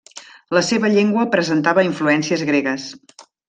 La 0.57 0.63
seva 0.69 0.89
llengua 0.93 1.27
presentava 1.37 1.85
influències 1.91 2.49
gregues. 2.51 2.89